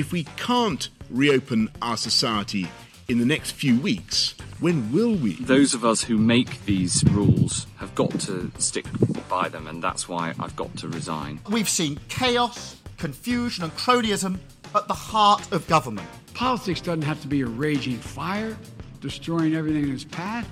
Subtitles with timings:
[0.00, 2.68] If we can't reopen our society
[3.08, 5.34] in the next few weeks, when will we?
[5.34, 8.86] Those of us who make these rules have got to stick
[9.28, 11.38] by them, and that's why I've got to resign.
[11.50, 14.38] We've seen chaos, confusion, and cronyism
[14.74, 16.08] at the heart of government.
[16.32, 18.56] Politics doesn't have to be a raging fire,
[19.02, 20.48] destroying everything in its path.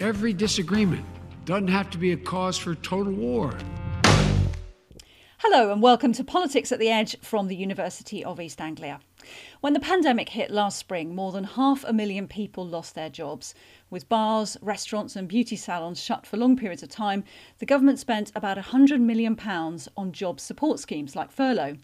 [0.00, 1.04] Every disagreement
[1.44, 3.56] doesn't have to be a cause for total war.
[5.50, 9.00] Hello, and welcome to Politics at the Edge from the University of East Anglia.
[9.62, 13.54] When the pandemic hit last spring, more than half a million people lost their jobs.
[13.88, 17.24] With bars, restaurants, and beauty salons shut for long periods of time,
[17.60, 19.38] the government spent about £100 million
[19.96, 21.78] on job support schemes like furlough.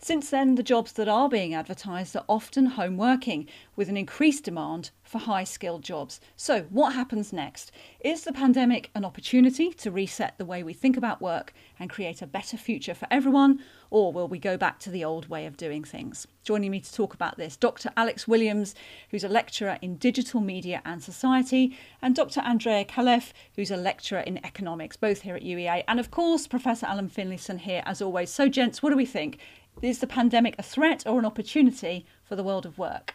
[0.00, 4.44] Since then, the jobs that are being advertised are often home working, with an increased
[4.44, 6.20] demand for high skilled jobs.
[6.36, 7.72] So, what happens next?
[7.98, 12.22] Is the pandemic an opportunity to reset the way we think about work and create
[12.22, 13.58] a better future for everyone,
[13.90, 16.28] or will we go back to the old way of doing things?
[16.44, 17.90] Joining me to talk about this, Dr.
[17.96, 18.76] Alex Williams,
[19.10, 22.40] who's a lecturer in digital media and society, and Dr.
[22.42, 26.86] Andrea Calef, who's a lecturer in economics, both here at UEA, and of course, Professor
[26.86, 28.30] Alan Finlayson here as always.
[28.30, 29.38] So, gents, what do we think?
[29.80, 33.14] Is the pandemic a threat or an opportunity for the world of work?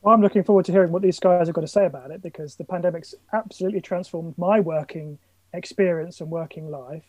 [0.00, 2.22] Well, I'm looking forward to hearing what these guys have got to say about it
[2.22, 5.18] because the pandemic's absolutely transformed my working
[5.52, 7.04] experience and working life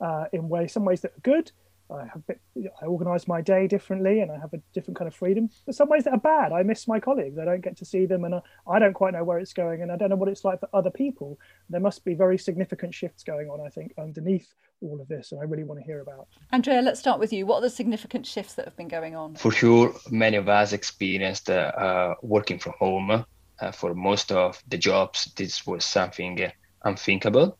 [0.00, 1.52] uh, in ways, some ways that are good,
[1.90, 2.40] I have bit,
[2.82, 5.48] I organise my day differently and I have a different kind of freedom.
[5.64, 6.52] But some ways that are bad.
[6.52, 7.38] I miss my colleagues.
[7.38, 9.82] I don't get to see them, and I, I don't quite know where it's going,
[9.82, 11.38] and I don't know what it's like for other people.
[11.70, 15.40] There must be very significant shifts going on, I think, underneath all of this, and
[15.40, 16.28] I really want to hear about.
[16.52, 17.46] Andrea, let's start with you.
[17.46, 19.34] What are the significant shifts that have been going on?
[19.36, 23.24] For sure, many of us experienced uh, uh, working from home.
[23.60, 26.52] Uh, for most of the jobs, this was something
[26.84, 27.58] unthinkable,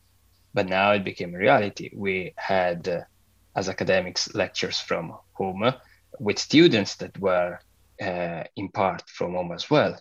[0.55, 1.91] but now it became a reality.
[1.93, 3.01] We had uh,
[3.59, 5.64] as academics lectures from home
[6.20, 7.59] with students that were
[8.00, 9.98] uh, in part from home as well.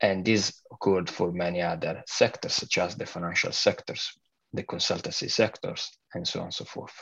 [0.00, 4.02] And this occurred for many other sectors, such as the financial sectors,
[4.52, 6.96] the consultancy sectors, and so on and so forth.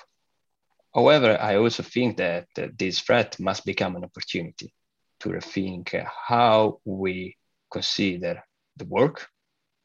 [0.95, 4.73] However, I also think that uh, this threat must become an opportunity
[5.21, 7.37] to rethink uh, how we
[7.71, 8.43] consider
[8.77, 9.29] the work,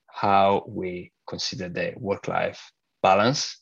[0.07, 2.71] how we consider the work life
[3.01, 3.57] balance,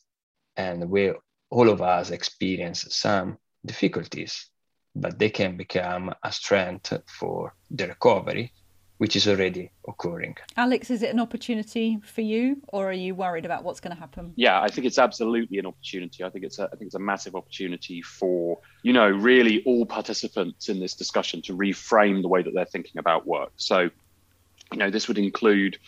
[0.56, 1.12] and we
[1.50, 4.50] all of us experience some difficulties,
[4.94, 8.52] but they can become a strength for the recovery,
[8.98, 10.34] which is already occurring.
[10.56, 14.00] Alex, is it an opportunity for you, or are you worried about what's going to
[14.00, 14.32] happen?
[14.36, 16.24] Yeah, I think it's absolutely an opportunity.
[16.24, 19.84] I think it's a, I think it's a massive opportunity for you know really all
[19.84, 23.52] participants in this discussion to reframe the way that they're thinking about work.
[23.56, 23.90] So,
[24.72, 25.78] you know, this would include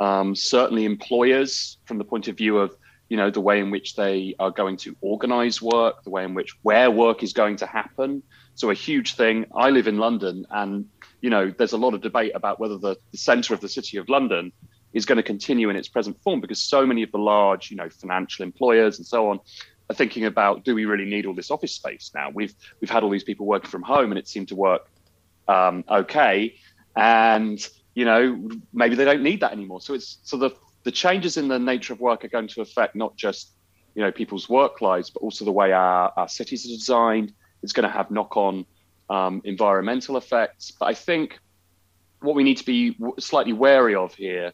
[0.00, 2.76] um, certainly employers from the point of view of
[3.08, 6.34] you know the way in which they are going to organize work the way in
[6.34, 8.22] which where work is going to happen.
[8.54, 9.46] So a huge thing.
[9.54, 10.86] I live in london and
[11.20, 13.96] you know there's a lot of debate about whether the, the center of the city
[13.96, 14.52] of london
[14.92, 17.76] is going to continue in its present form because so many of the large you
[17.76, 19.40] know financial employers and so on
[19.90, 22.30] are thinking about do we really need all this office space now?
[22.30, 24.90] We've we've had all these people working from home and it seemed to work
[25.46, 26.54] um, okay.
[26.96, 29.80] And you know maybe they don't need that anymore.
[29.80, 30.50] So it's so the
[30.84, 33.52] the changes in the nature of work are going to affect not just
[33.94, 37.32] you know people's work lives, but also the way our, our cities are designed.
[37.62, 38.64] It's going to have knock-on
[39.10, 40.72] um, environmental effects.
[40.78, 41.38] But I think
[42.20, 44.52] what we need to be slightly wary of here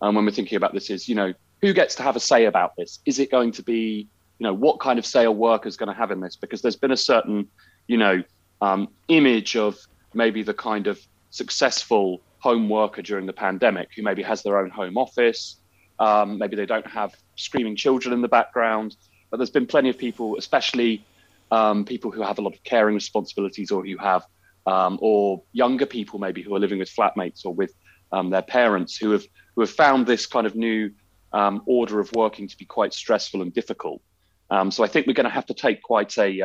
[0.00, 2.44] um, when we're thinking about this is, you know, who gets to have a say
[2.44, 3.00] about this?
[3.06, 4.08] Is it going to be,
[4.38, 6.36] you know, what kind of say a worker is going to have in this?
[6.36, 7.48] Because there's been a certain,
[7.86, 8.22] you know,
[8.60, 9.78] um, image of
[10.14, 11.00] maybe the kind of
[11.30, 15.56] successful home worker during the pandemic who maybe has their own home office,
[15.98, 18.96] um, maybe they don't have screaming children in the background,
[19.30, 21.04] but there's been plenty of people, especially
[21.50, 24.24] um, people who have a lot of caring responsibilities or who have,
[24.66, 27.72] um, or younger people maybe who are living with flatmates or with
[28.12, 29.24] um, their parents who have
[29.54, 30.90] who have found this kind of new
[31.32, 34.02] um, order of working to be quite stressful and difficult.
[34.50, 36.42] Um, so I think we're going to have to take quite a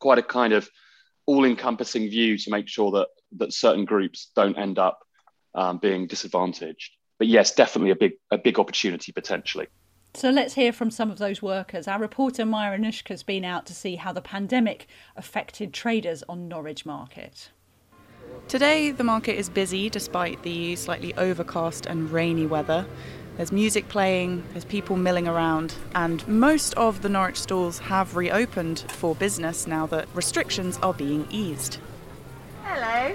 [0.00, 0.68] quite a kind of
[1.26, 3.08] all-encompassing view to make sure that
[3.38, 5.00] that certain groups don't end up
[5.80, 9.66] being disadvantaged but yes, definitely a big a big opportunity potentially.
[10.14, 11.86] So let's hear from some of those workers.
[11.86, 16.48] Our reporter Myra Anushka has been out to see how the pandemic affected traders on
[16.48, 17.50] Norwich Market.
[18.48, 22.86] Today, the market is busy despite the slightly overcast and rainy weather.
[23.36, 28.86] There's music playing, there's people milling around, and most of the Norwich stalls have reopened
[28.88, 31.78] for business now that restrictions are being eased.
[32.64, 33.14] Hello.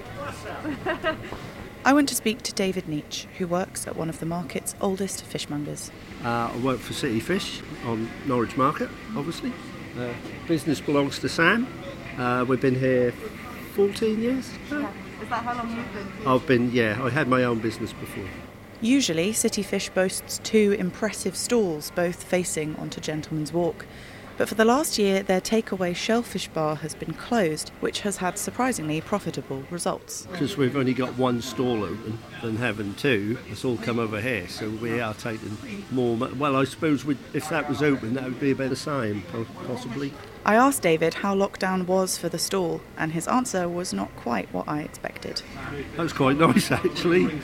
[1.84, 5.24] I went to speak to David Neach, who works at one of the market's oldest
[5.28, 5.90] fishmongers.
[6.24, 9.52] Uh, I work for City Fish on Norwich Market, obviously.
[9.98, 10.12] Uh,
[10.46, 11.66] business belongs to Sam.
[12.16, 13.10] Uh, we've been here
[13.74, 14.48] 14 years.
[14.70, 14.88] Yeah.
[15.22, 16.26] Is that how long you've been?
[16.28, 18.28] I've been, yeah, I had my own business before.
[18.80, 23.86] Usually, City Fish boasts two impressive stalls, both facing onto Gentleman's Walk.
[24.38, 28.38] But for the last year, their takeaway shellfish bar has been closed, which has had
[28.38, 30.26] surprisingly profitable results.
[30.32, 34.48] Because we've only got one stall open than having two, it's all come over here,
[34.48, 35.56] so we are taking
[35.90, 36.16] more.
[36.16, 39.22] Well, I suppose if that was open, that would be about the same,
[39.66, 40.12] possibly.
[40.44, 44.52] I asked David how lockdown was for the stall, and his answer was not quite
[44.52, 45.42] what I expected.
[45.96, 47.38] That was quite nice, actually.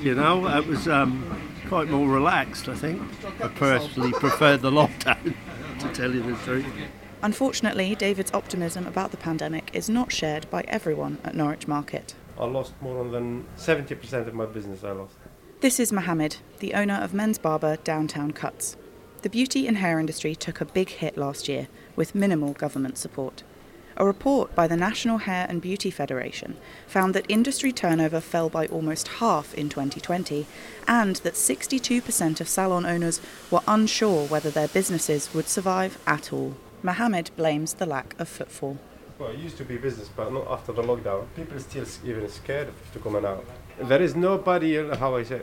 [0.00, 3.02] You know, it was um, quite more relaxed, I think.
[3.42, 5.34] I personally preferred the lockdown,
[5.98, 6.64] tell you the truth.
[7.24, 12.14] Unfortunately, David's optimism about the pandemic is not shared by everyone at Norwich Market.
[12.38, 15.16] I lost more than 70% of my business I lost.
[15.60, 18.76] This is Mohammed, the owner of Men's Barber Downtown Cuts.
[19.22, 21.66] The beauty and hair industry took a big hit last year
[21.96, 23.42] with minimal government support.
[24.00, 26.56] A report by the National Hair and Beauty Federation
[26.86, 30.46] found that industry turnover fell by almost half in 2020
[30.86, 36.54] and that 62% of salon owners were unsure whether their businesses would survive at all.
[36.80, 38.78] Mohammed blames the lack of footfall.
[39.18, 41.26] Well, it used to be business, but not after the lockdown.
[41.34, 43.44] People are still even scared to come out.
[43.80, 45.42] There is nobody, uh, how I say,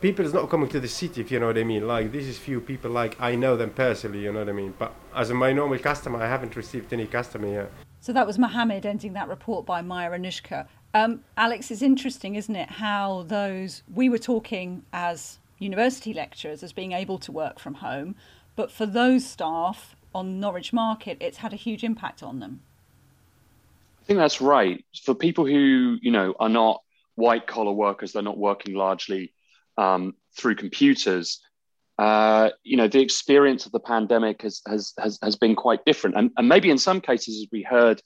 [0.00, 1.88] people is not coming to the city, if you know what I mean.
[1.88, 4.72] Like, this is few people, like, I know them personally, you know what I mean.
[4.78, 7.72] But as a my normal customer, I haven't received any customer yet.
[8.00, 10.66] So that was Mohammed ending that report by Maya Anushka.
[10.94, 16.72] Um, Alex, it's interesting, isn't it, how those we were talking as university lecturers as
[16.72, 18.14] being able to work from home,
[18.56, 22.60] but for those staff on Norwich Market, it's had a huge impact on them.
[24.02, 24.84] I think that's right.
[25.04, 26.82] For people who you know are not
[27.16, 29.32] white collar workers, they're not working largely
[29.76, 31.40] um, through computers.
[31.98, 36.16] Uh, you know, the experience of the pandemic has has has, has been quite different,
[36.16, 38.00] and, and maybe in some cases, as we heard,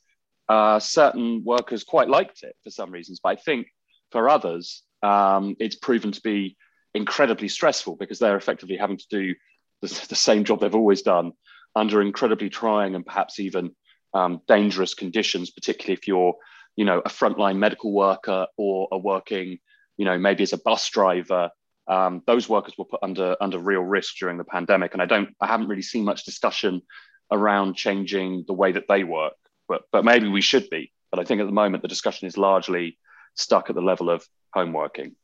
[0.48, 3.20] uh, certain workers quite liked it for some reasons.
[3.22, 3.66] But I think
[4.10, 6.56] for others, um, it's proven to be
[6.94, 9.34] incredibly stressful because they're effectively having to do
[9.80, 11.32] the, the same job they've always done
[11.74, 13.74] under incredibly trying and perhaps even
[14.14, 16.34] um, dangerous conditions, particularly if you're,
[16.76, 19.58] you know, a frontline medical worker or are working,
[19.96, 21.50] you know, maybe as a bus driver
[21.86, 24.92] um, those workers were put under under real risk during the pandemic.
[24.92, 26.82] And I don't, I haven't really seen much discussion
[27.30, 29.34] around changing the way that they work,
[29.68, 30.92] but but maybe we should be.
[31.10, 32.98] But I think at the moment the discussion is largely
[33.34, 35.16] stuck at the level of home working.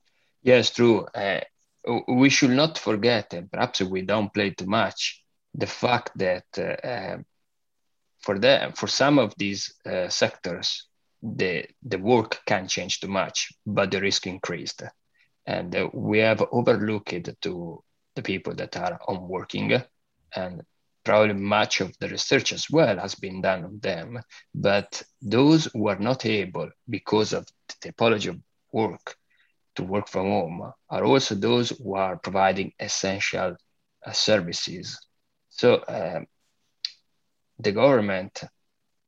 [0.43, 1.07] Yes, true.
[1.15, 1.41] Uh,
[2.09, 5.23] we should not forget, and perhaps we don't play too much,
[5.55, 7.25] the fact that uh, um,
[8.21, 10.87] for them, for some of these uh, sectors,
[11.23, 14.83] the the work can change too much, but the risk increased
[15.49, 17.83] and uh, we have overlooked to
[18.15, 19.83] the people that are home working
[20.37, 20.63] and
[21.05, 24.21] probably much of the research as well has been done on them.
[24.55, 28.39] But those who are not able because of the typology of
[28.73, 29.17] work
[29.77, 33.57] to work from home are also those who are providing essential
[34.05, 35.01] uh, services.
[35.49, 36.27] So um,
[37.59, 38.43] the government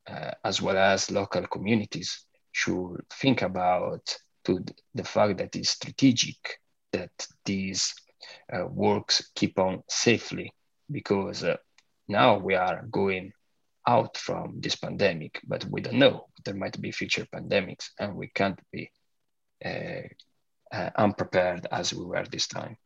[0.08, 4.64] uh, as well as local communities should think about to
[4.94, 6.60] the fact that it's strategic
[6.92, 7.10] that
[7.44, 7.94] these
[8.52, 10.52] uh, works keep on safely
[10.90, 11.56] because uh,
[12.08, 13.32] now we are going
[13.86, 16.26] out from this pandemic, but we don't know.
[16.44, 18.90] There might be future pandemics, and we can't be
[19.64, 20.08] uh,
[20.72, 22.76] uh unprepared as we were this time.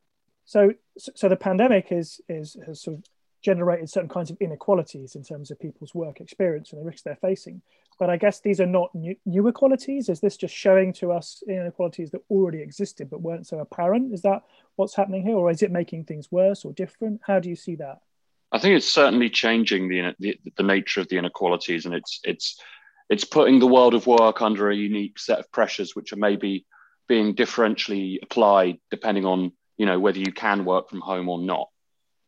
[0.44, 3.04] So, so the pandemic is is has sort of
[3.44, 7.14] generated certain kinds of inequalities in terms of people's work experience and the risks they're
[7.16, 7.60] facing.
[7.98, 10.08] But I guess these are not new, new equalities.
[10.08, 14.12] Is this just showing to us inequalities that already existed but weren't so apparent?
[14.12, 14.42] Is that
[14.76, 17.20] what's happening here, or is it making things worse or different?
[17.24, 18.00] How do you see that?
[18.50, 22.58] I think it's certainly changing the, the, the nature of the inequalities, and it's it's
[23.10, 26.66] it's putting the world of work under a unique set of pressures, which are maybe
[27.06, 31.68] being differentially applied depending on you know whether you can work from home or not.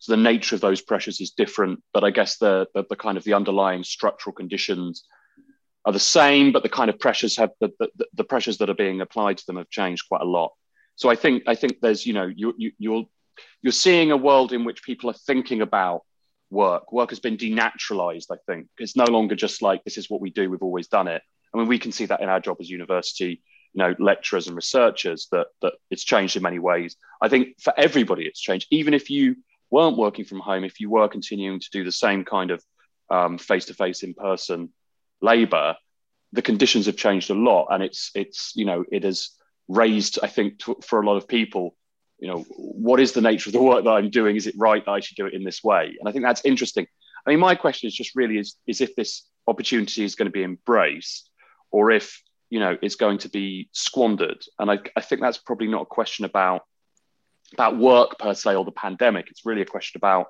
[0.06, 3.18] So the nature of those pressures is different, but I guess the, the, the kind
[3.18, 5.02] of the underlying structural conditions
[5.84, 8.74] are the same, but the kind of pressures have the, the, the, pressures that are
[8.74, 10.52] being applied to them have changed quite a lot.
[10.94, 13.04] So I think I think there's you know you, you you're
[13.62, 16.02] you're seeing a world in which people are thinking about
[16.50, 16.92] work.
[16.92, 18.26] Work has been denaturalized.
[18.30, 20.48] I think it's no longer just like this is what we do.
[20.48, 21.20] We've always done it.
[21.52, 24.54] I mean, we can see that in our job as university, you know, lecturers and
[24.54, 26.94] researchers that that it's changed in many ways.
[27.20, 28.68] I think for everybody it's changed.
[28.70, 29.34] Even if you
[29.70, 32.62] weren't working from home, if you were continuing to do the same kind of
[33.10, 34.70] um, face to face in person
[35.20, 35.76] labor,
[36.32, 39.30] the conditions have changed a lot, and it's it's you know it has
[39.68, 41.76] raised I think for a lot of people,
[42.18, 44.36] you know, what is the nature of the work that I'm doing?
[44.36, 45.96] Is it right that I should do it in this way?
[45.98, 46.86] And I think that's interesting.
[47.26, 50.32] I mean, my question is just really is is if this opportunity is going to
[50.32, 51.30] be embraced,
[51.70, 54.42] or if you know it's going to be squandered.
[54.58, 56.62] And I, I think that's probably not a question about
[57.52, 59.28] about work per se or the pandemic.
[59.30, 60.26] It's really a question about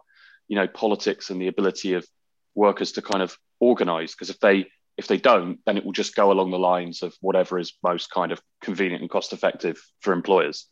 [0.49, 2.07] you know politics and the ability of
[2.55, 6.15] workers to kind of organize because if they if they don't then it will just
[6.15, 10.13] go along the lines of whatever is most kind of convenient and cost effective for
[10.13, 10.67] employers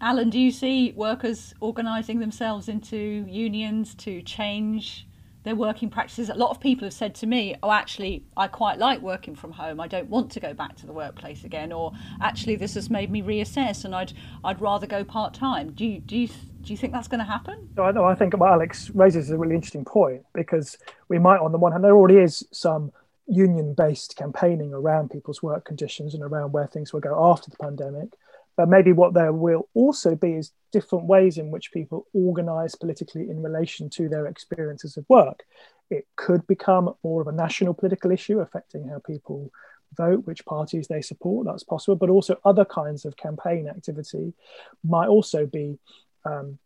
[0.00, 5.07] alan do you see workers organizing themselves into unions to change
[5.44, 8.78] their working practices a lot of people have said to me oh actually i quite
[8.78, 11.92] like working from home i don't want to go back to the workplace again or
[12.20, 14.12] actually this has made me reassess and i'd
[14.44, 16.28] i'd rather go part-time do you do you
[16.68, 17.68] do you think that's going to happen?
[17.78, 20.76] No, I, know, I think what Alex raises is a really interesting point because
[21.08, 22.92] we might, on the one hand, there already is some
[23.26, 27.56] union based campaigning around people's work conditions and around where things will go after the
[27.56, 28.10] pandemic.
[28.58, 33.30] But maybe what there will also be is different ways in which people organize politically
[33.30, 35.44] in relation to their experiences of work.
[35.90, 39.52] It could become more of a national political issue affecting how people
[39.96, 41.46] vote, which parties they support.
[41.46, 41.94] That's possible.
[41.94, 44.34] But also, other kinds of campaign activity
[44.82, 45.78] might also be
[46.24, 46.58] um,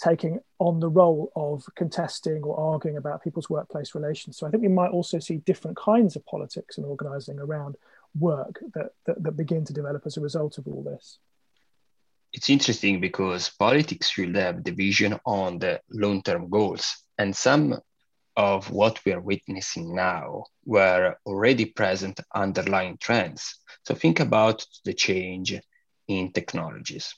[0.00, 4.38] taking on the role of contesting or arguing about people's workplace relations.
[4.38, 7.74] So I think we might also see different kinds of politics and organising around
[8.16, 11.18] work that, that, that begin to develop as a result of all this.
[12.32, 17.80] It's interesting because politics should have the vision on the long-term goals, and some
[18.36, 23.56] of what we are witnessing now were already present underlying trends.
[23.84, 25.58] So think about the change
[26.08, 27.14] in technologies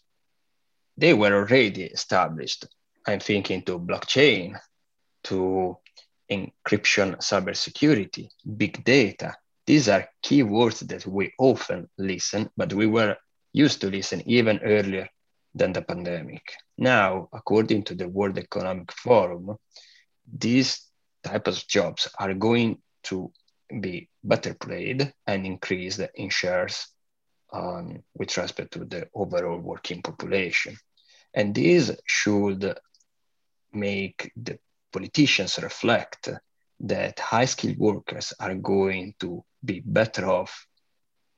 [0.97, 2.67] they were already established.
[3.07, 4.59] I'm thinking to blockchain,
[5.25, 5.79] to
[6.31, 9.35] encryption, cybersecurity, big data.
[9.67, 13.17] These are keywords that we often listen, but we were
[13.53, 15.09] used to listen even earlier
[15.55, 16.43] than the pandemic.
[16.79, 19.57] Now, according to the World Economic Forum,
[20.27, 20.81] these
[21.23, 23.33] types of jobs are going to
[23.81, 26.89] be better paid and increased in shares
[27.53, 30.77] um, with respect to the overall working population.
[31.35, 32.79] And this should
[33.73, 34.59] make the
[34.93, 36.29] politicians reflect
[36.81, 40.67] that high skilled workers are going to be better off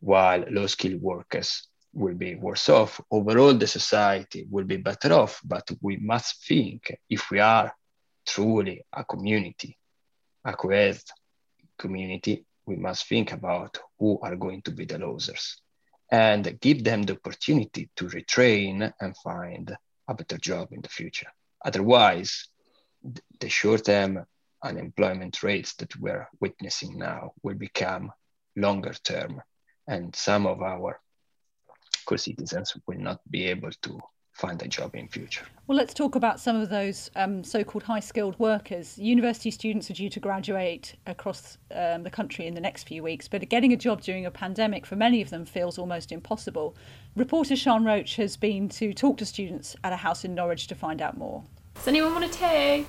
[0.00, 3.00] while low skilled workers will be worse off.
[3.10, 7.72] Overall, the society will be better off, but we must think if we are
[8.26, 9.78] truly a community,
[10.44, 11.04] a cohesive
[11.78, 15.60] community, we must think about who are going to be the losers
[16.10, 19.76] and give them the opportunity to retrain and find
[20.08, 21.28] a better job in the future.
[21.64, 22.48] Otherwise,
[23.40, 24.24] the short term
[24.62, 28.12] unemployment rates that we're witnessing now will become
[28.56, 29.42] longer term,
[29.86, 31.00] and some of our
[32.04, 34.00] co-citizens will not be able to
[34.34, 35.44] find a job in future.
[35.68, 38.98] Well, let's talk about some of those um, so-called high-skilled workers.
[38.98, 43.28] University students are due to graduate across um, the country in the next few weeks,
[43.28, 46.76] but getting a job during a pandemic for many of them feels almost impossible.
[47.14, 50.74] Reporter Sean Roach has been to talk to students at a house in Norwich to
[50.74, 51.44] find out more.
[51.76, 52.86] Does anyone want a tea?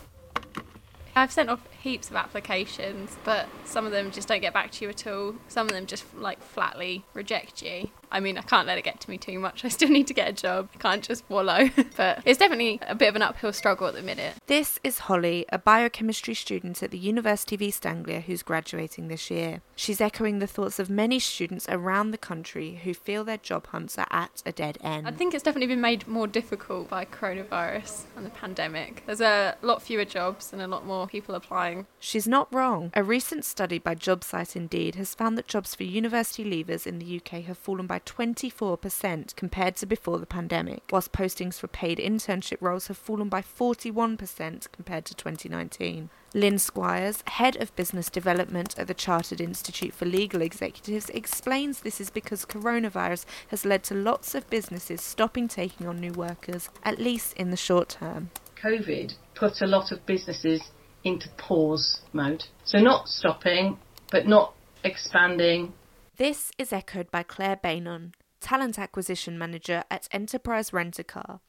[1.15, 4.83] I've sent off heaps of applications, but some of them just don't get back to
[4.83, 5.35] you at all.
[5.47, 7.89] Some of them just like flatly reject you.
[8.11, 9.65] I mean, I can't let it get to me too much.
[9.65, 10.69] I still need to get a job.
[10.75, 11.69] I can't just wallow.
[11.97, 14.35] but it's definitely a bit of an uphill struggle at the minute.
[14.47, 19.29] This is Holly, a biochemistry student at the University of East Anglia who's graduating this
[19.29, 19.61] year.
[19.75, 23.97] She's echoing the thoughts of many students around the country who feel their job hunts
[23.97, 25.07] are at a dead end.
[25.07, 29.03] I think it's definitely been made more difficult by coronavirus and the pandemic.
[29.05, 31.87] There's a lot fewer jobs and a lot more people applying.
[31.99, 32.91] She's not wrong.
[32.93, 37.17] A recent study by JobSite Indeed has found that jobs for university leavers in the
[37.17, 42.57] UK have fallen by 24% compared to before the pandemic, whilst postings for paid internship
[42.59, 46.09] roles have fallen by 41% compared to 2019.
[46.33, 52.01] Lynn Squires, head of business development at the Chartered Institute for Legal Executives, explains this
[52.01, 56.99] is because coronavirus has led to lots of businesses stopping taking on new workers, at
[56.99, 58.31] least in the short term.
[58.61, 60.61] COVID put a lot of businesses
[61.05, 62.43] into pause mode.
[62.65, 63.77] So, not stopping,
[64.11, 65.73] but not expanding,
[66.17, 71.39] this is echoed by Claire Bainon, Talent Acquisition Manager at Enterprise Rent a Car.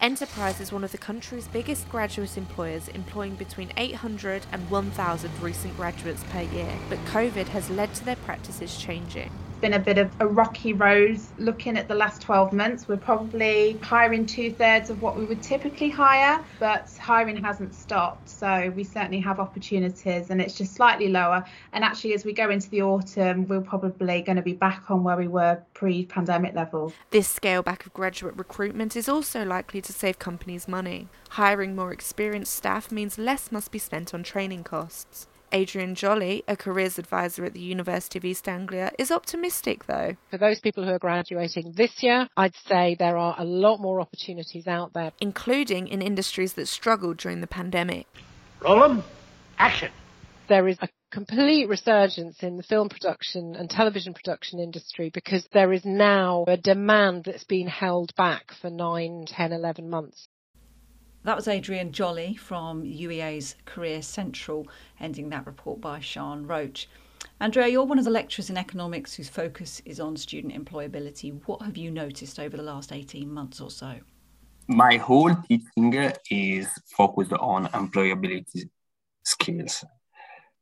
[0.00, 5.76] Enterprise is one of the country's biggest graduate employers, employing between 800 and 1,000 recent
[5.76, 10.10] graduates per year, but COVID has led to their practices changing been a bit of
[10.20, 12.88] a rocky road looking at the last 12 months.
[12.88, 18.28] We're probably hiring two thirds of what we would typically hire, but hiring hasn't stopped.
[18.28, 21.44] So we certainly have opportunities and it's just slightly lower.
[21.72, 25.04] And actually, as we go into the autumn, we're probably going to be back on
[25.04, 26.92] where we were pre pandemic levels.
[27.10, 31.08] This scale back of graduate recruitment is also likely to save companies money.
[31.30, 35.26] Hiring more experienced staff means less must be spent on training costs.
[35.52, 40.16] Adrian Jolly, a careers advisor at the University of East Anglia, is optimistic though.
[40.30, 44.00] For those people who are graduating this year, I'd say there are a lot more
[44.00, 48.06] opportunities out there, including in industries that struggled during the pandemic.
[48.60, 49.04] Roland,
[49.58, 49.90] action.
[50.48, 55.72] There is a complete resurgence in the film production and television production industry because there
[55.72, 60.28] is now a demand that's been held back for 9, 10, 11 months.
[61.26, 64.68] That was Adrian Jolly from UEA's Career Central,
[65.00, 66.88] ending that report by Sean Roach.
[67.40, 71.40] Andrea, you're one of the lecturers in economics whose focus is on student employability.
[71.46, 73.96] What have you noticed over the last 18 months or so?
[74.68, 75.92] My whole teaching
[76.30, 78.70] is focused on employability
[79.24, 79.84] skills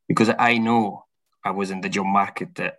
[0.09, 1.05] because I know
[1.45, 2.71] I was in the job market uh,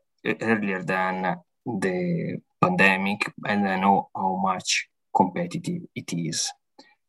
[0.42, 6.50] earlier than the pandemic and I know how much competitive it is.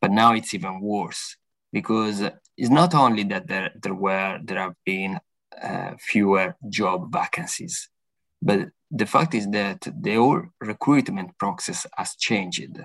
[0.00, 1.37] But now it's even worse
[1.73, 2.23] because
[2.57, 5.19] it's not only that there, there were there have been
[5.62, 7.88] uh, fewer job vacancies,
[8.43, 12.79] but the fact is that the whole recruitment process has changed.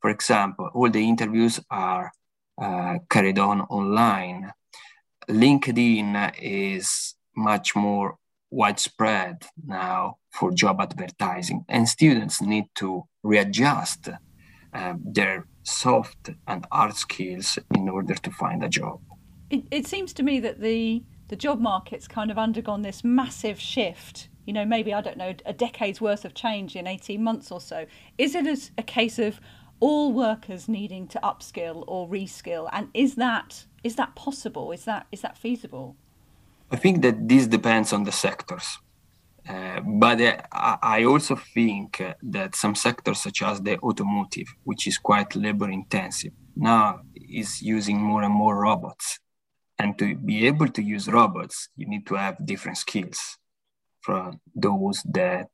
[0.00, 2.12] For example, all the interviews are
[2.60, 4.52] uh, carried on online.
[5.28, 8.16] LinkedIn is much more
[8.50, 14.08] widespread now for job advertising, and students need to readjust
[14.72, 19.00] um, their soft and hard skills in order to find a job.
[19.50, 23.60] It, it seems to me that the the job market's kind of undergone this massive
[23.60, 24.28] shift.
[24.46, 27.60] You know, maybe I don't know a decade's worth of change in eighteen months or
[27.60, 27.86] so.
[28.16, 29.40] Is it a, a case of
[29.80, 34.72] all workers needing to upskill or reskill, and is that is that possible?
[34.72, 35.96] Is that is that feasible?
[36.70, 38.78] I think that this depends on the sectors.
[39.48, 40.36] Uh, but uh,
[40.82, 46.32] I also think that some sectors, such as the automotive, which is quite labor intensive,
[46.54, 49.18] now is using more and more robots.
[49.78, 53.38] And to be able to use robots, you need to have different skills
[54.02, 55.50] from those that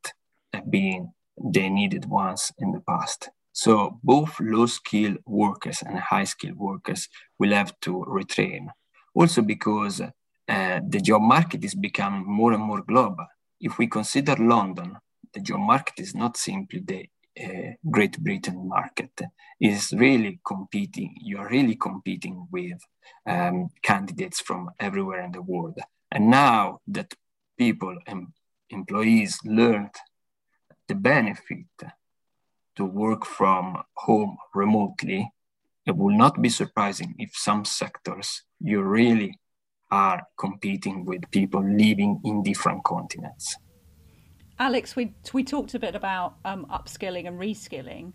[0.53, 3.29] have been the needed ones in the past.
[3.53, 8.69] So both low skilled workers and high skilled workers will have to retrain.
[9.15, 13.27] Also because uh, the job market is becoming more and more global
[13.65, 14.99] if we consider London,
[15.33, 17.09] the job market is not simply the
[17.43, 19.11] uh, Great Britain market.
[19.59, 21.17] Is really competing.
[21.21, 22.79] You are really competing with
[23.27, 25.79] um, candidates from everywhere in the world.
[26.13, 27.15] And now that
[27.57, 28.27] people and
[28.69, 29.97] employees learned
[30.87, 31.67] the benefit
[32.77, 35.31] to work from home remotely,
[35.87, 39.39] it will not be surprising if some sectors you really
[39.91, 43.57] are competing with people living in different continents.
[44.59, 48.13] Alex, we we talked a bit about um, upskilling and reskilling.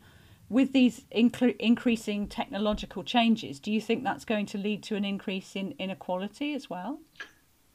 [0.47, 5.05] With these inc- increasing technological changes, do you think that's going to lead to an
[5.05, 6.99] increase in inequality as well?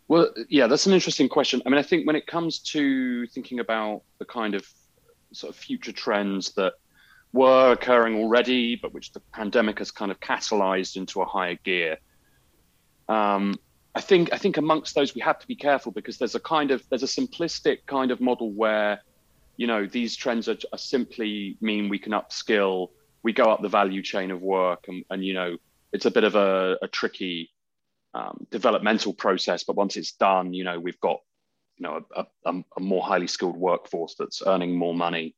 [0.08, 1.62] Well, yeah, that's an interesting question.
[1.64, 4.66] I mean, I think when it comes to thinking about the kind of
[5.32, 6.74] sort of future trends that
[7.32, 11.98] were occurring already, but which the pandemic has kind of catalyzed into a higher gear,
[13.08, 13.54] um,
[13.94, 16.70] I think I think amongst those we have to be careful because there's a kind
[16.70, 19.00] of there's a simplistic kind of model where
[19.56, 22.88] you know these trends are, are simply mean we can upskill
[23.22, 25.56] we go up the value chain of work and, and you know
[25.92, 27.50] it's a bit of a, a tricky
[28.14, 31.20] um, developmental process but once it's done you know we've got
[31.76, 35.34] you know a, a, a more highly skilled workforce that's earning more money.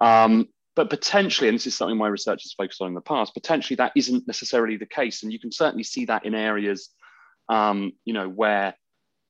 [0.00, 3.32] Um, but potentially and this is something my research has focused on in the past
[3.32, 6.90] potentially that isn't necessarily the case and you can certainly see that in areas
[7.48, 8.74] um, you know, where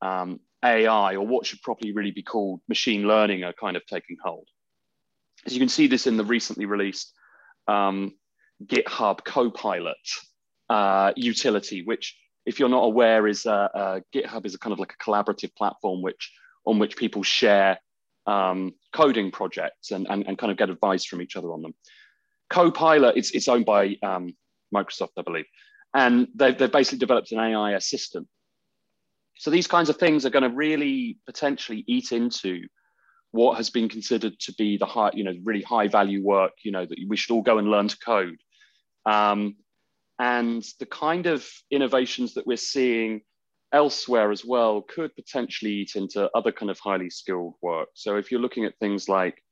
[0.01, 4.17] um, AI or what should properly really be called machine learning are kind of taking
[4.23, 4.47] hold.
[5.45, 7.13] As you can see this in the recently released
[7.67, 8.13] um,
[8.65, 9.97] GitHub Copilot
[10.69, 15.03] uh, utility, which if you're not aware is GitHub is a kind of like a
[15.03, 16.31] collaborative platform which
[16.65, 17.79] on which people share
[18.25, 21.73] um, coding projects and, and, and kind of get advice from each other on them.
[22.49, 24.35] Copilot, it's, it's owned by um,
[24.75, 25.45] Microsoft, I believe
[25.93, 28.27] and they've, they've basically developed an AI assistant.
[29.37, 32.61] So these kinds of things are going to really potentially eat into
[33.31, 36.71] what has been considered to be the high, you know, really high value work, you
[36.71, 38.39] know, that we should all go and learn to code.
[39.05, 39.57] Um,
[40.19, 43.21] and the kind of innovations that we're seeing
[43.73, 47.89] elsewhere as well could potentially eat into other kind of highly skilled work.
[47.93, 49.43] So if you're looking at things like,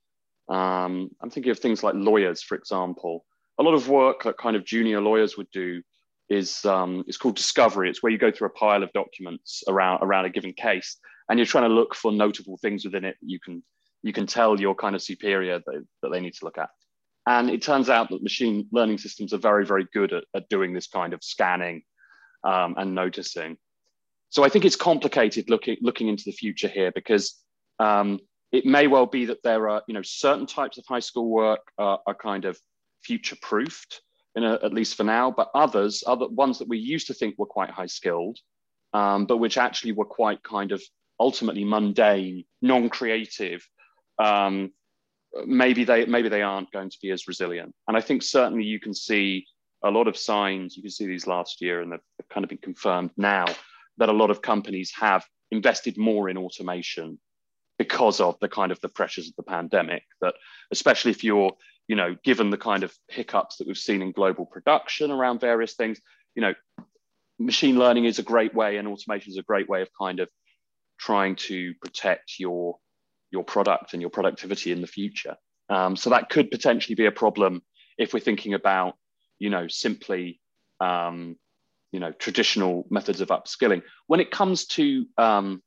[0.48, 3.24] um, I'm thinking of things like lawyers, for example,
[3.58, 5.82] a lot of work that kind of junior lawyers would do
[6.28, 7.88] is um, it's called discovery.
[7.88, 11.38] It's where you go through a pile of documents around around a given case, and
[11.38, 13.16] you're trying to look for notable things within it.
[13.20, 13.62] You can
[14.02, 16.70] you can tell your kind of superior that, that they need to look at.
[17.28, 20.72] And it turns out that machine learning systems are very very good at, at doing
[20.72, 21.82] this kind of scanning
[22.44, 23.56] um, and noticing.
[24.30, 27.34] so I think it's complicated looking looking into the future here because
[27.78, 28.20] um,
[28.52, 31.60] it may well be that there are you know certain types of high school work
[31.78, 32.58] are, are kind of
[33.02, 34.00] future proofed
[34.44, 37.70] at least for now, but others, other ones that we used to think were quite
[37.70, 38.38] high skilled,
[38.92, 40.82] um, but which actually were quite kind of
[41.18, 43.66] ultimately mundane, non-creative.
[44.18, 44.72] Um,
[45.46, 47.74] maybe they maybe they aren't going to be as resilient.
[47.88, 49.46] And I think certainly you can see
[49.84, 50.76] a lot of signs.
[50.76, 53.46] You can see these last year, and they've kind of been confirmed now
[53.98, 57.18] that a lot of companies have invested more in automation
[57.78, 60.02] because of the kind of the pressures of the pandemic.
[60.20, 60.34] That
[60.70, 61.52] especially if you're
[61.88, 65.74] you know, given the kind of hiccups that we've seen in global production around various
[65.74, 66.00] things,
[66.34, 66.54] you know,
[67.38, 70.28] machine learning is a great way and automation is a great way of kind of
[70.98, 72.78] trying to protect your
[73.30, 75.36] your product and your productivity in the future.
[75.68, 77.62] Um, so that could potentially be a problem
[77.98, 78.94] if we're thinking about,
[79.38, 80.40] you know, simply,
[80.80, 81.36] um,
[81.92, 83.82] you know, traditional methods of upskilling.
[84.06, 85.60] When it comes to um,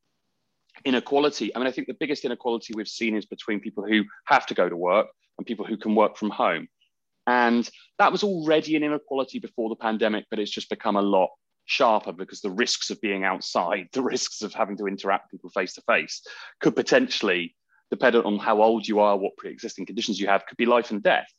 [0.85, 4.45] inequality, I mean, I think the biggest inequality we've seen is between people who have
[4.47, 5.07] to go to work
[5.39, 6.67] and people who can work from home.
[7.25, 11.29] And that was already an inequality before the pandemic, but it's just become a lot
[11.65, 15.49] sharper because the risks of being outside, the risks of having to interact with people
[15.49, 16.21] face to face
[16.59, 17.55] could potentially,
[17.89, 21.01] dependent on how old you are, what pre-existing conditions you have, could be life and
[21.01, 21.31] death.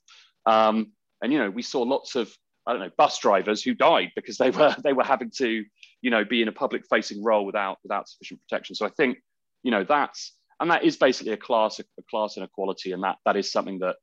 [0.47, 2.35] Um, and you know, we saw lots of
[2.67, 5.65] I don't know bus drivers who died because they were they were having to
[6.01, 8.75] you know be in a public facing role without without sufficient protection.
[8.75, 9.19] So I think
[9.63, 13.37] you know that's and that is basically a class a class inequality, and that that
[13.37, 13.97] is something that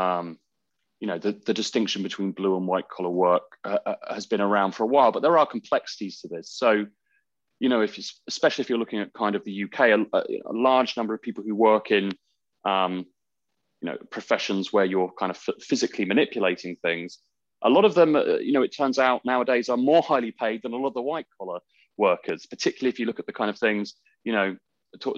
[0.00, 0.38] um,
[1.00, 4.40] you know the, the distinction between blue and white collar work uh, uh, has been
[4.40, 6.50] around for a while, but there are complexities to this.
[6.50, 6.86] So
[7.60, 10.52] you know, if you, especially if you're looking at kind of the UK, a, a
[10.52, 12.12] large number of people who work in
[12.64, 13.04] um,
[13.80, 17.18] you know professions where you're kind of physically manipulating things
[17.62, 20.62] a lot of them uh, you know it turns out nowadays are more highly paid
[20.62, 21.60] than a lot of the white collar
[21.96, 24.56] workers particularly if you look at the kind of things you know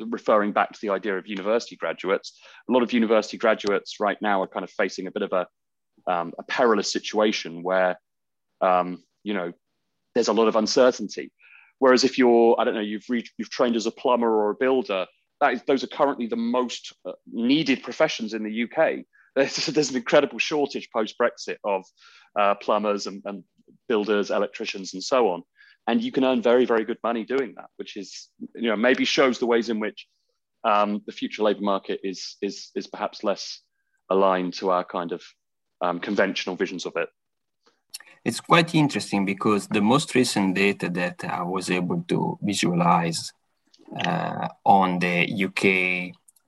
[0.08, 4.42] referring back to the idea of university graduates, a lot of university graduates right now
[4.42, 5.46] are kind of facing a bit of a,
[6.10, 7.98] um, a perilous situation where,
[8.60, 9.52] um, you know,
[10.14, 11.30] there's a lot of uncertainty.
[11.78, 14.54] Whereas if you're, I don't know, you've reached, you've trained as a plumber or a
[14.54, 15.06] builder,
[15.40, 19.04] that is, those are currently the most uh, needed professions in the UK.
[19.36, 21.84] There's, there's an incredible shortage post Brexit of
[22.36, 23.44] uh, plumbers and, and
[23.88, 25.44] builders, electricians, and so on
[25.86, 29.04] and you can earn very very good money doing that which is you know maybe
[29.04, 30.06] shows the ways in which
[30.64, 33.60] um, the future labor market is is is perhaps less
[34.10, 35.22] aligned to our kind of
[35.80, 37.08] um, conventional visions of it.
[38.24, 43.32] It's quite interesting because the most recent data that i was able to visualize
[44.04, 45.64] uh, on the uk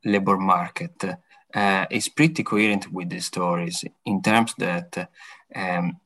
[0.04, 1.04] labor market
[1.54, 5.08] uh, is pretty coherent with the stories in terms that
[5.54, 5.96] um,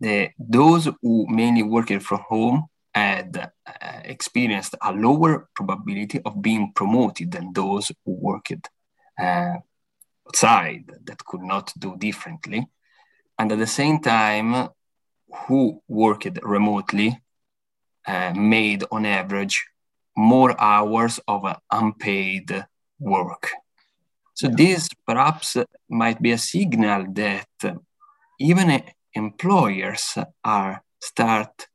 [0.00, 6.72] the, those who mainly worked from home had uh, experienced a lower probability of being
[6.74, 8.68] promoted than those who worked
[9.18, 9.54] uh,
[10.26, 12.66] outside that could not do differently.
[13.38, 14.68] And at the same time,
[15.46, 17.20] who worked remotely
[18.06, 19.64] uh, made on average
[20.16, 22.64] more hours of unpaid
[22.98, 23.50] work.
[24.34, 25.56] So this perhaps
[25.88, 27.48] might be a signal that
[28.38, 28.82] even
[29.14, 31.68] employers are start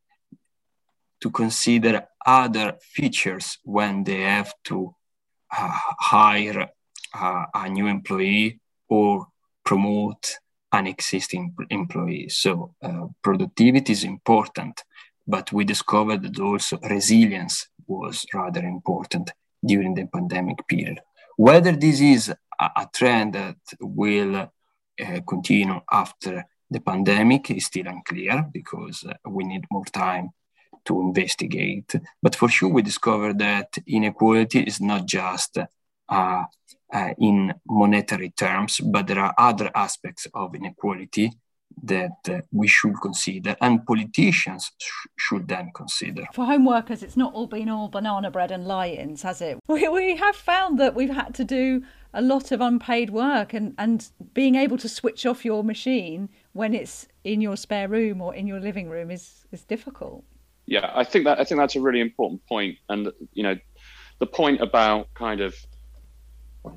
[1.22, 4.96] to consider other features when they have to
[5.52, 6.70] uh, hire
[7.14, 9.28] uh, a new employee or
[9.64, 10.38] promote
[10.72, 12.30] an existing employee.
[12.30, 14.84] So uh, productivity is important,
[15.28, 19.32] but we discovered that also resilience was rather important
[19.66, 21.02] during the pandemic period.
[21.38, 22.36] Whether this is a,
[22.76, 29.44] a trend that will uh, continue after the pandemic is still unclear because uh, we
[29.44, 30.30] need more time
[30.86, 31.96] to investigate.
[32.22, 36.44] But for sure, we discovered that inequality is not just uh,
[36.92, 41.32] uh, in monetary terms, but there are other aspects of inequality
[41.84, 46.26] that uh, we should consider and politicians sh- should then consider.
[46.34, 49.60] For home workers, it's not all been all banana bread and lions, has it?
[49.68, 53.76] We, we have found that we've had to do a lot of unpaid work and,
[53.78, 58.34] and being able to switch off your machine when it's in your spare room or
[58.36, 60.24] in your living room is is difficult.
[60.66, 63.56] Yeah, I think that I think that's a really important point, and you know,
[64.20, 65.56] the point about kind of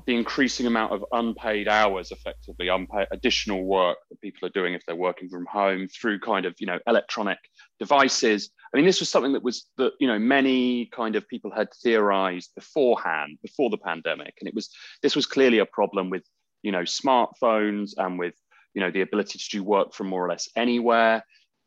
[0.05, 4.85] the increasing amount of unpaid hours, effectively unpaid additional work that people are doing if
[4.85, 7.39] they're working from home through kind of you know electronic
[7.79, 8.49] devices.
[8.73, 11.67] I mean, this was something that was that you know many kind of people had
[11.83, 14.69] theorized beforehand, before the pandemic, and it was
[15.01, 16.23] this was clearly a problem with
[16.63, 18.33] you know smartphones and with
[18.73, 21.23] you know the ability to do work from more or less anywhere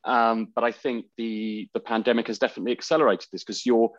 [0.06, 3.90] Um, but I think the the pandemic has definitely accelerated this because your,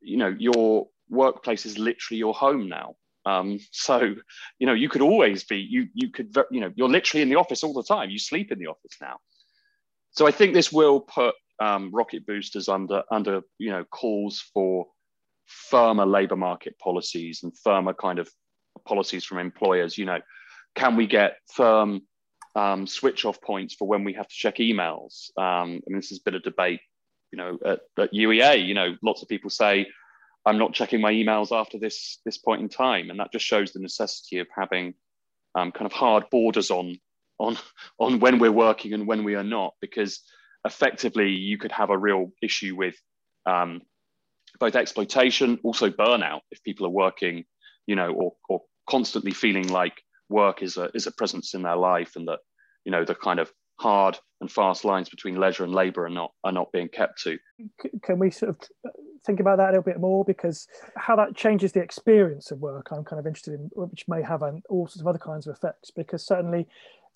[0.00, 2.96] you know, your workplace is literally your home now.
[3.24, 4.16] Um, so,
[4.58, 7.36] you know, you could always be, you you could, you know, you're literally in the
[7.36, 8.10] office all the time.
[8.10, 9.18] You sleep in the office now.
[10.10, 14.86] So I think this will put um, rocket boosters under under you know calls for
[15.46, 18.28] firmer labour market policies and firmer kind of
[18.84, 19.96] policies from employers.
[19.96, 20.20] You know,
[20.74, 22.02] can we get firm
[22.54, 25.30] um, switch off points for when we have to check emails?
[25.36, 26.80] Um, I mean, this has been a debate,
[27.30, 28.66] you know, at, at UEA.
[28.66, 29.86] You know, lots of people say,
[30.46, 33.72] "I'm not checking my emails after this this point in time," and that just shows
[33.72, 34.94] the necessity of having
[35.54, 36.98] um, kind of hard borders on
[37.38, 37.56] on
[37.98, 40.20] on when we're working and when we are not, because
[40.64, 42.94] effectively you could have a real issue with
[43.46, 43.82] um,
[44.60, 47.44] both exploitation, also burnout if people are working,
[47.86, 51.76] you know, or, or constantly feeling like work is a is a presence in their
[51.76, 52.40] life and that
[52.84, 56.32] you know the kind of hard and fast lines between leisure and labor are not
[56.44, 57.38] are not being kept to.
[58.02, 58.90] Can we sort of
[59.24, 60.66] think about that a little bit more because
[60.96, 64.42] how that changes the experience of work I'm kind of interested in which may have
[64.42, 66.66] an, all sorts of other kinds of effects because certainly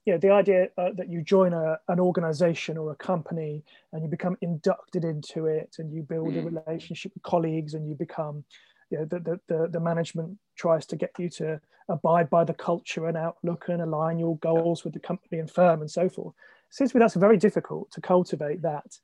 [0.05, 4.03] you know the idea uh, that you join a, an organization or a company and
[4.03, 6.43] you become inducted into it and you build mm.
[6.43, 8.45] a relationship with colleagues and you become
[8.91, 13.07] you know the, the, the, management tries to get you to abide by the culture
[13.07, 16.35] and outlook and align your goals with the company and firm and so forth
[16.71, 18.99] seems to me that's very difficult to cultivate that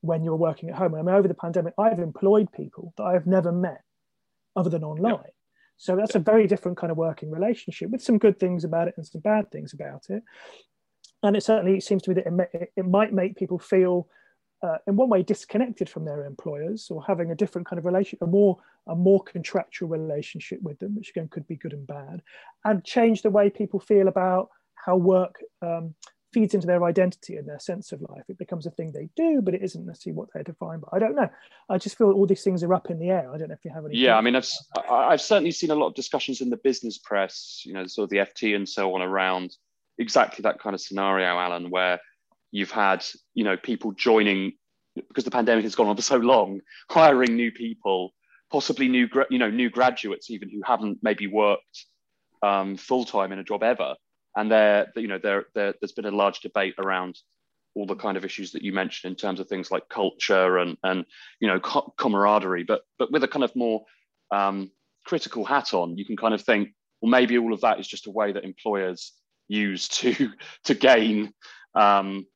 [0.00, 0.94] when you're working at home.
[0.94, 3.82] I mean, over the pandemic, I've employed people that I've never met
[4.56, 5.22] other than online.
[5.24, 5.30] Yeah.
[5.76, 8.94] So that's a very different kind of working relationship with some good things about it
[8.96, 10.22] and some bad things about it.
[11.22, 14.08] And it certainly seems to me that it, may, it might make people feel,
[14.62, 18.22] uh, in one way, disconnected from their employers or having a different kind of relationship,
[18.22, 22.22] a more a more contractual relationship with them, which again could be good and bad,
[22.64, 25.94] and change the way people feel about how work um,
[26.32, 28.24] feeds into their identity and their sense of life.
[28.28, 30.88] It becomes a thing they do, but it isn't necessarily what they're defined by.
[30.92, 31.28] I don't know.
[31.68, 33.30] I just feel all these things are up in the air.
[33.32, 33.96] I don't know if you have any.
[33.96, 34.48] Yeah, I mean, I've
[34.88, 38.10] I've certainly seen a lot of discussions in the business press, you know, sort of
[38.10, 39.56] the FT and so on around
[39.98, 42.00] exactly that kind of scenario, Alan, where
[42.52, 44.52] you've had you know people joining
[44.94, 46.60] because the pandemic has gone on for so long,
[46.90, 48.12] hiring new people,
[48.52, 51.86] possibly new you know new graduates even who haven't maybe worked
[52.42, 53.94] um, full time in a job ever.
[54.36, 57.18] And there you know there, there there's been a large debate around
[57.74, 60.76] all the kind of issues that you mentioned in terms of things like culture and
[60.82, 61.04] and
[61.40, 62.64] you know camaraderie.
[62.64, 63.84] But but with a kind of more
[64.30, 64.70] um,
[65.04, 68.06] critical hat on you can kind of think well maybe all of that is just
[68.06, 69.12] a way that employers
[69.48, 70.30] use to
[70.64, 71.32] to gain
[71.74, 72.26] um,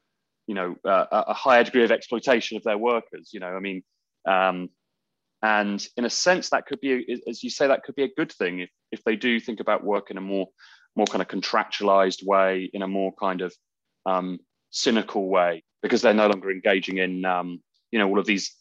[0.47, 3.83] you know uh, a higher degree of exploitation of their workers you know i mean
[4.29, 4.69] um,
[5.43, 8.33] and in a sense that could be as you say that could be a good
[8.33, 10.47] thing if if they do think about work in a more
[10.97, 13.55] more kind of contractualized way, in a more kind of
[14.07, 14.39] um,
[14.71, 18.55] cynical way, because they're no longer engaging in um, you know all of these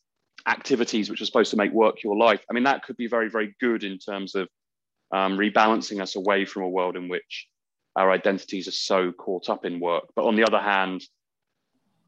[0.47, 2.43] activities which are supposed to make work your life.
[2.49, 4.49] I mean, that could be very very good in terms of
[5.13, 7.47] um, rebalancing us away from a world in which
[7.95, 10.03] our identities are so caught up in work.
[10.15, 11.01] But on the other hand,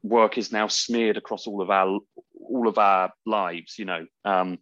[0.02, 1.98] work is now smeared across all of our
[2.34, 3.78] all of our lives.
[3.78, 4.58] You know, um,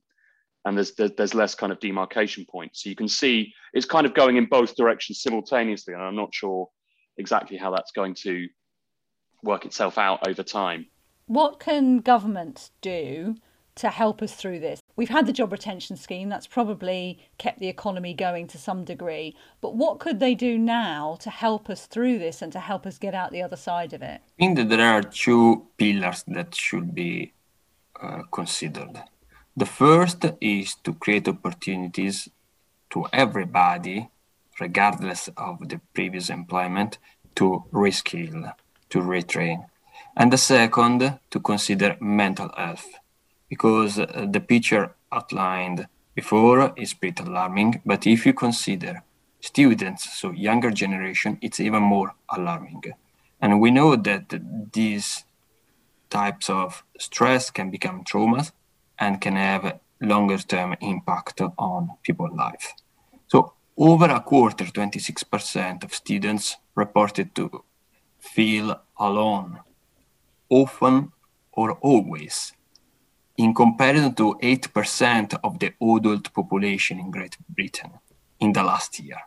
[0.67, 2.83] and there's, there's less kind of demarcation points.
[2.83, 6.35] So you can see it's kind of going in both directions simultaneously, and I'm not
[6.35, 6.69] sure
[7.19, 8.49] exactly how that's going to
[9.43, 10.87] work itself out over time.
[11.27, 13.37] What can government do
[13.77, 14.81] to help us through this?
[14.97, 19.37] We've had the job retention scheme that's probably kept the economy going to some degree,
[19.61, 22.97] but what could they do now to help us through this and to help us
[22.97, 24.23] get out the other side of it?
[24.25, 27.35] I think that there are two pillars that should be
[28.03, 29.03] uh, considered.
[29.55, 32.31] The first is to create opportunities
[32.91, 34.09] to everybody,
[34.59, 36.99] regardless of the previous employment,
[37.35, 38.53] to reskill,
[38.89, 39.67] to retrain.
[40.17, 42.87] And the second, to consider mental health,
[43.49, 49.03] because uh, the picture outlined before is pretty alarming, but if you consider
[49.41, 52.83] students, so younger generation, it's even more alarming.
[53.41, 55.25] And we know that these
[56.11, 58.53] types of stress can become traumas
[58.99, 62.73] and can have longer term impact on people's life.
[63.29, 67.65] So over a quarter, 26% of students reported to
[68.19, 69.61] feel alone,
[70.49, 71.13] often
[71.53, 72.53] or always,
[73.37, 77.91] in comparison to 8% of the adult population in Great Britain
[78.41, 79.21] in the last year.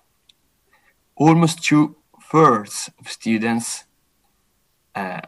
[1.15, 1.95] Almost two
[2.32, 3.86] thirds of students
[4.95, 5.22] uh,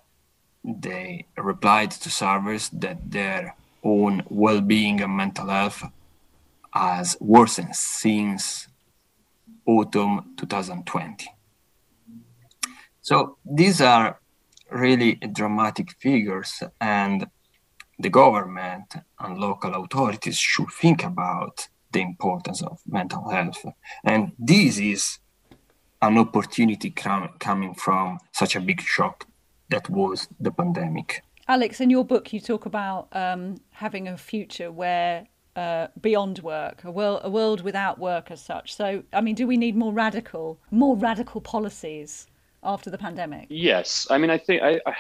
[0.64, 5.84] they replied to surveys that their own well-being and mental health
[6.74, 8.68] has worsened since
[9.66, 11.28] autumn 2020.
[13.02, 14.20] So these are
[14.70, 17.28] really dramatic figures, and
[18.02, 23.66] the government and local authorities should think about the importance of mental health.
[24.04, 25.20] And this is
[26.02, 29.28] an opportunity coming from such a big shock
[29.70, 31.24] that was the pandemic.
[31.48, 36.84] Alex, in your book, you talk about um, having a future where uh, beyond work,
[36.84, 38.74] a world, a world without work as such.
[38.74, 42.28] So, I mean, do we need more radical, more radical policies
[42.64, 43.48] after the pandemic?
[43.50, 44.96] Yes, I mean, I think I, I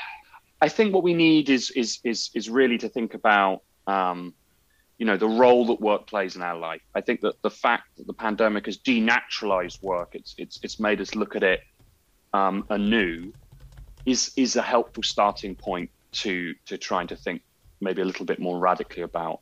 [0.69, 4.33] think what we need is is is is really to think about um,
[4.97, 6.81] you know the role that work plays in our life.
[6.93, 11.01] I think that the fact that the pandemic has denaturalized work, it's it's it's made
[11.01, 11.61] us look at it
[12.33, 13.33] um, anew,
[14.05, 17.41] is is a helpful starting point to to trying to think
[17.79, 19.39] maybe a little bit more radically about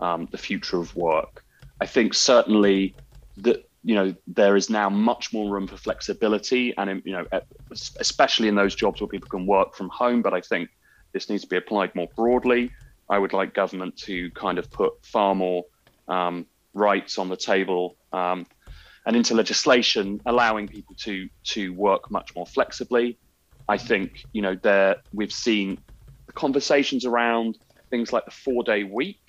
[0.00, 1.44] um, the future of work.
[1.80, 2.96] I think certainly
[3.38, 7.24] that you know there is now much more room for flexibility and you know
[8.00, 10.68] especially in those jobs where people can work from home but i think
[11.14, 12.70] this needs to be applied more broadly.
[13.08, 15.62] I would like government to kind of put far more
[16.08, 18.46] um, rights on the table um,
[19.06, 23.18] and into legislation allowing people to to work much more flexibly.
[23.68, 25.78] I think you know there we've seen
[26.26, 27.56] the conversations around
[27.90, 29.20] things like the four day week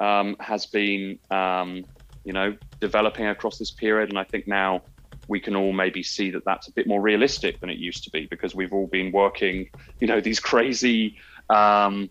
[0.00, 1.84] um, has been um,
[2.24, 4.08] you know, developing across this period.
[4.08, 4.82] And I think now
[5.28, 8.10] we can all maybe see that that's a bit more realistic than it used to
[8.10, 9.68] be because we've all been working,
[10.00, 11.16] you know, these crazy,
[11.48, 12.10] um,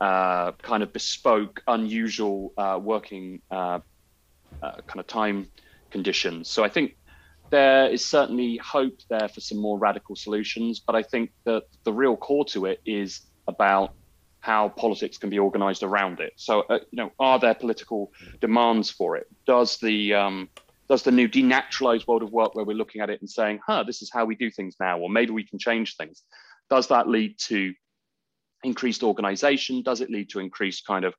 [0.00, 3.78] uh, kind of bespoke, unusual uh, working uh,
[4.62, 5.46] uh kind of time
[5.90, 6.48] conditions.
[6.48, 6.96] So I think
[7.50, 10.80] there is certainly hope there for some more radical solutions.
[10.80, 13.92] But I think that the real core to it is about
[14.40, 16.32] how politics can be organized around it.
[16.36, 19.26] So, uh, you know, are there political demands for it?
[19.46, 20.48] Does the um,
[20.88, 23.84] does the new denaturalized world of work, where we're looking at it and saying, "Huh,
[23.84, 26.22] this is how we do things now," or maybe we can change things,
[26.70, 27.74] does that lead to
[28.64, 29.82] increased organization?
[29.82, 31.14] Does it lead to increased kind of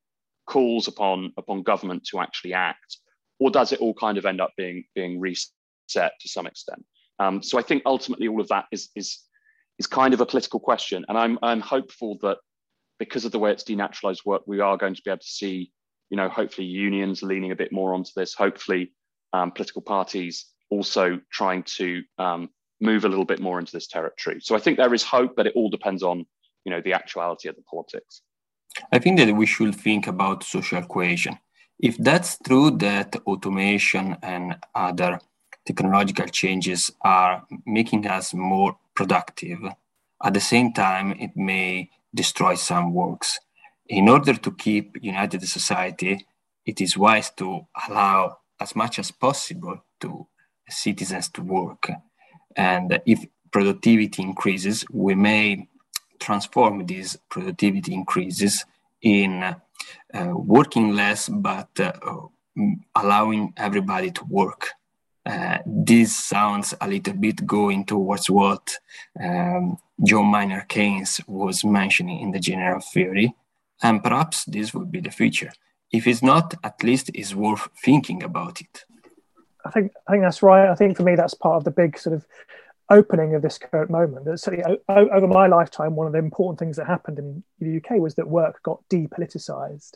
[0.48, 2.98] calls upon upon government to actually act,
[3.40, 6.84] or does it all kind of end up being being reset to some extent?
[7.20, 9.20] Um, so, I think ultimately all of that is is
[9.78, 12.38] is kind of a political question, and I'm I'm hopeful that
[13.02, 15.72] because of the way it's denaturalized work, we are going to be able to see,
[16.12, 18.94] you know, hopefully unions leaning a bit more onto this, hopefully
[19.34, 22.48] um, political parties also trying to um,
[22.80, 24.38] move a little bit more into this territory.
[24.40, 26.28] So I think there is hope, but it all depends on,
[26.64, 28.22] you know, the actuality of the politics.
[28.94, 31.40] I think that we should think about social cohesion.
[31.80, 35.20] If that's true that automation and other
[35.66, 39.58] technological changes are making us more productive,
[40.24, 43.40] at the same time, it may destroy some works.
[43.88, 46.26] In order to keep united society,
[46.66, 50.28] it is wise to allow as much as possible to
[50.70, 51.92] citizens to work.
[52.56, 55.68] And if productivity increases, we may
[56.20, 58.66] transform these productivity increases
[59.02, 61.92] in uh, working less, but uh,
[62.96, 64.70] allowing everybody to work.
[65.32, 68.78] Uh, this sounds a little bit going towards what
[69.24, 73.34] um, John Maynard Keynes was mentioning in the general theory,
[73.82, 75.54] and perhaps this would be the future.
[75.90, 78.84] If it's not, at least it's worth thinking about it.
[79.64, 80.70] I think I think that's right.
[80.70, 82.26] I think for me that's part of the big sort of
[82.92, 84.26] opening of this current moment.
[84.26, 88.02] That certainly over my lifetime, one of the important things that happened in the UK
[88.02, 89.94] was that work got depoliticized.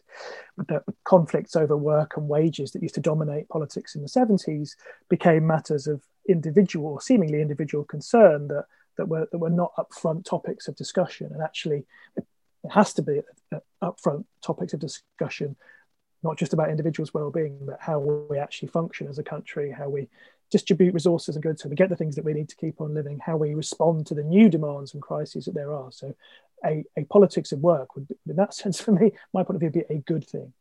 [0.58, 4.72] The conflicts over work and wages that used to dominate politics in the 70s
[5.10, 8.66] became matters of individual, seemingly individual concern that
[8.98, 11.30] that were that were not upfront topics of discussion.
[11.34, 12.26] And actually, it
[12.72, 13.20] has to be
[13.54, 15.58] uh, upfront topics of discussion
[16.26, 20.10] not just about individuals' well-being, but how we actually function as a country, how we
[20.52, 23.20] distribute resources and goods we get the things that we need to keep on living,
[23.20, 25.92] how we respond to the new demands and crises that there are.
[25.92, 26.14] So
[26.66, 29.70] a, a politics of work would, in that sense, for me, my point of view,
[29.70, 30.54] be a good thing.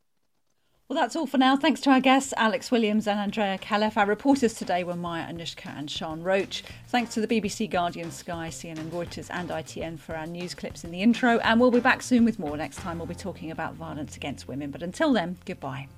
[0.86, 1.56] Well, that's all for now.
[1.56, 3.96] Thanks to our guests, Alex Williams and Andrea Calef.
[3.96, 6.62] Our reporters today were Maya Anushka and Sean Roach.
[6.88, 10.90] Thanks to the BBC, Guardian, Sky, CNN, Reuters, and ITN for our news clips in
[10.90, 11.38] the intro.
[11.38, 12.54] And we'll be back soon with more.
[12.58, 14.70] Next time, we'll be talking about violence against women.
[14.70, 15.88] But until then, goodbye.